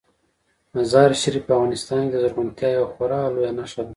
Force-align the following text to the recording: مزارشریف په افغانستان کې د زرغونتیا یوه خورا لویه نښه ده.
مزارشریف 0.75 1.43
په 1.45 1.51
افغانستان 1.57 2.01
کې 2.05 2.11
د 2.13 2.17
زرغونتیا 2.23 2.69
یوه 2.71 2.91
خورا 2.93 3.19
لویه 3.33 3.51
نښه 3.59 3.81
ده. 3.85 3.89